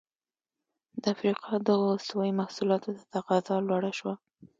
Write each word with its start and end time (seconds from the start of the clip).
د 1.01 1.03
افریقا 1.15 1.51
دغو 1.67 1.87
استوايي 1.97 2.33
محصولاتو 2.41 2.89
ته 2.97 3.03
تقاضا 3.15 3.55
لوړه 3.67 3.91
شوه. 3.99 4.13